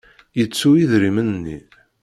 [0.37, 1.59] Yettu idrimen-nni.